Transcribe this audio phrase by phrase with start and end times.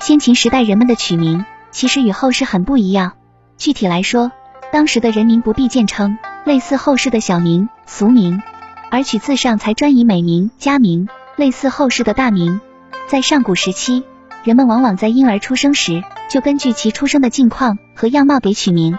[0.00, 3.12] 先秦时代人们的取名其实与后世很不一样。
[3.56, 4.32] 具体来说，
[4.72, 8.42] 当时的人民不必见称，类似后世的小名、俗名，
[8.90, 12.60] 而取字上才专以美名、佳名，类似后世的大名。
[13.06, 14.04] 在上古时期，
[14.42, 18.98] 人们往往在婴儿出生时就根据其出生的境况和样貌给取名。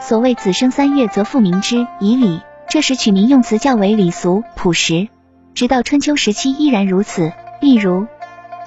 [0.00, 2.40] 所谓子生三月，则复名之，以礼。
[2.68, 5.08] 这时取名用词较为礼俗朴实，
[5.54, 7.32] 直到春秋时期依然如此。
[7.60, 8.06] 例如，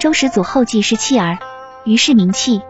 [0.00, 1.38] 周始祖后继是弃儿，
[1.84, 2.62] 于是名弃。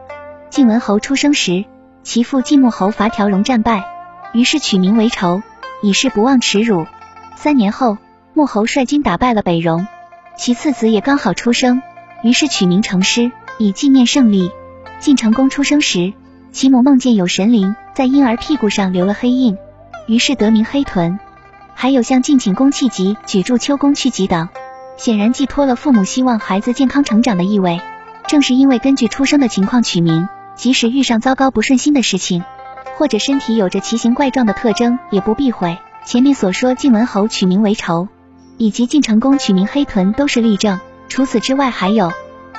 [0.51, 1.65] 晋文侯出生时，
[2.03, 3.85] 其父晋穆侯伐条戎战败，
[4.33, 5.43] 于是取名为仇，
[5.83, 6.87] 以示不忘耻辱。
[7.37, 7.97] 三年后，
[8.35, 9.87] 穆侯率军打败了北戎，
[10.37, 11.81] 其次子也刚好出生，
[12.25, 14.51] 于是取名成师，以纪念胜利。
[14.99, 16.13] 晋成公出生时，
[16.51, 19.57] 其母梦见有神灵在婴儿屁股上留了黑印，
[20.09, 21.21] 于是得名黑臀。
[21.81, 24.49] 还有像晋寝公弃疾、举柱秋公去疾等，
[24.97, 27.81] 显然寄托了父母希望孩子健康成长的意味。
[28.27, 32.43] 正是因为根据出生的情况取名，即使遇上糟糕不顺心的事情，
[32.97, 35.79] 或者身体有着奇形怪状的特征，也不避讳。
[36.05, 38.09] 前面所说晋文侯取名为仇，
[38.57, 40.81] 以及晋成公取名黑臀，都是例证。
[41.09, 42.13] 除此之外，还有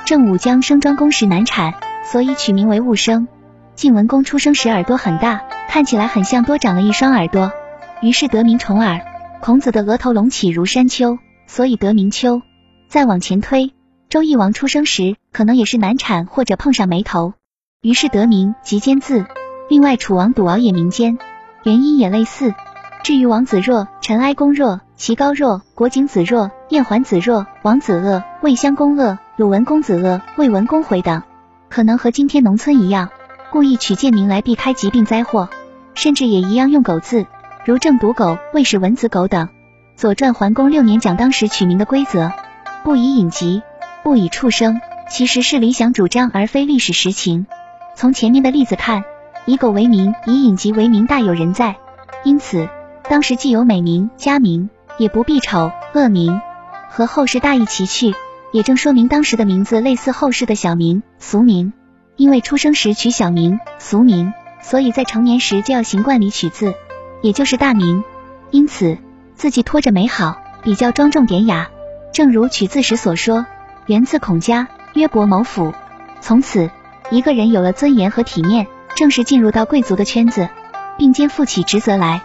[0.06, 1.74] 郑武将生庄公时难产，
[2.10, 3.28] 所以取名为戊生。
[3.74, 7.52] 晋文公出生时耳朵很大，看起来很像多长了一双耳朵，
[8.00, 9.02] 于是得名重耳。
[9.40, 12.42] 孔子的额头隆起如山丘，所以得名丘。
[12.88, 13.72] 再往前推，
[14.10, 17.32] 周懿王出生时可能也是难产或者碰上眉头，
[17.80, 19.24] 于是得名及肩字。
[19.70, 21.18] 另外，楚王堵敖也名肩，
[21.62, 22.54] 原因也类似。
[23.02, 31.22] 至于王子若、陈哀公若、齐高若、国景子若、燕桓子若、王子鄂、魏襄公鄂、鲁文公子鄂、魏文公回等，
[31.70, 33.08] 可能和今天农村一样，
[33.50, 35.48] 故意取贱名来避开疾病灾祸，
[35.94, 37.24] 甚至也一样用狗字。
[37.66, 39.46] 如郑独狗、魏氏文子狗等，
[39.94, 42.32] 《左传》桓公六年讲当时取名的规则，
[42.82, 43.62] 不以隐疾，
[44.02, 44.80] 不以畜生，
[45.10, 47.46] 其实是理想主张而非历史实情。
[47.94, 49.04] 从前面的例子看，
[49.44, 51.76] 以狗为名，以隐疾为名，大有人在。
[52.24, 52.66] 因此，
[53.10, 56.40] 当时既有美名、佳名，也不必丑恶名，
[56.88, 58.14] 和后世大异其趣。
[58.52, 61.74] 也正说明当时的名字类似后世的小名、俗名。
[62.16, 66.74] 因为出生时取小名、俗名，所以在成年时就要行冠礼取字。
[67.22, 68.02] 也就是大名，
[68.50, 68.96] 因此
[69.34, 71.68] 字迹拖着美好，比较庄重典雅。
[72.12, 73.46] 正如取字时所说
[73.86, 75.72] ：“源自孔家，曰伯某府。”
[76.20, 76.70] 从此，
[77.10, 78.66] 一个人有了尊严和体面，
[78.96, 80.48] 正式进入到贵族的圈子，
[80.98, 82.22] 并肩负起职责来。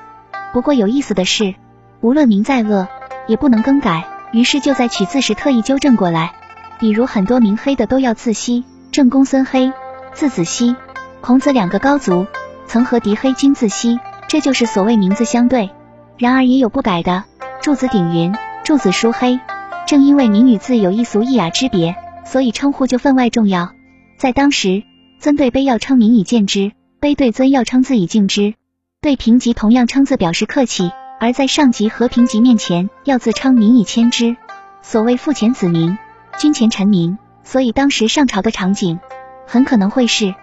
[0.53, 1.55] 不过有意思的是，
[2.01, 2.87] 无论名再恶，
[3.27, 4.07] 也不能更改。
[4.31, 6.33] 于是就在取字时特意纠正过来。
[6.79, 9.71] 比如很多名黑的都要字西，正公孙黑
[10.13, 10.75] 字子稀，
[11.21, 12.27] 孔子两个高足
[12.67, 13.99] 曾和狄黑金字稀。
[14.27, 15.69] 这就是所谓名字相对，
[16.17, 17.23] 然而也有不改的。
[17.61, 19.39] 柱子顶云，柱子书黑。
[19.87, 23.71] 正因为名与字有一俗一雅之别，所以称呼就分外重要。
[24.17, 24.83] 在当时，
[25.19, 28.55] 尊对卑要称名以见之，卑对尊要称字以敬之。
[28.99, 34.35] 对平级同样称字表示客气，而在上级和平级面前要自称名以谦之。
[34.81, 35.97] 所谓父前子名，
[36.39, 37.19] 君前臣名。
[37.43, 38.99] 所以当时上朝的场景，
[39.45, 40.33] 很可能会是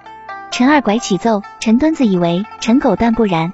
[0.52, 3.52] 陈二拐起奏，陈墩子以为陈狗，但不然。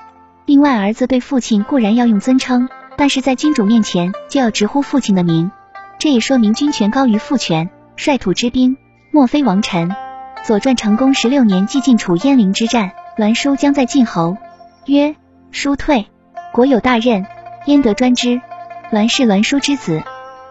[0.48, 5.50] 另外，儿子对父亲固然要用尊称，但是在君主面前就要直呼父亲的名，
[5.98, 7.68] 这也说明君权高于父权。
[7.96, 8.78] 率土之滨，
[9.10, 9.94] 莫非王臣。
[10.44, 14.38] 左传成功十六年，即晋楚鄢陵之战，栾书将在晋侯，
[14.86, 15.16] 曰：
[15.50, 16.06] 书退，
[16.54, 17.26] 国有大任，
[17.66, 18.40] 焉得专之？
[18.90, 20.02] 栾是栾书之子，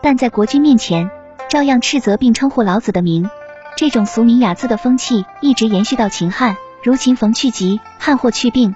[0.04, 1.10] 但在国君面前，
[1.50, 3.28] 照样斥责并称呼老子的名。
[3.76, 8.76] 这种俗名雅字的风气一直延续到秦汉，如秦逢去疾，汉或去病。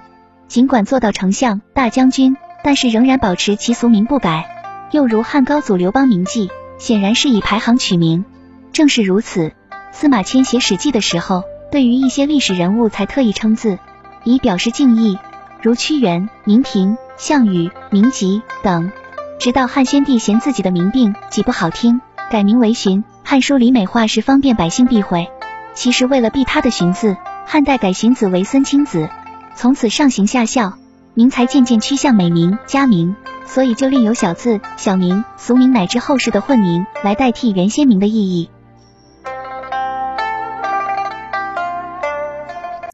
[0.52, 4.44] 尽管做到丞相、大将军，但是仍然保持其俗名不改。
[4.90, 8.26] 又如汉高祖刘邦名记，显然是以排行取名。
[8.70, 9.52] 正是如此，
[9.92, 13.78] 司马迁写《史记》的时候，对于一些历史人物才特意称字，
[14.24, 15.18] 以表示敬意，
[15.62, 18.92] 如屈原、明平、项羽、明吉等。
[19.38, 23.04] 直到汉宣帝嫌自己的名病极不好听，改名为荀。
[23.24, 25.30] 汉书里美化是方便百姓避讳，
[25.72, 27.16] 其实为了避他的荀字，
[27.46, 29.08] 汉代改荀子为孙卿子。
[29.54, 30.74] 从此上行下效，
[31.14, 33.14] 名才渐渐趋向美名、佳名，
[33.46, 38.50] 所以就另有小字、小名、俗名乃至后世的混名来代替原先名的意义。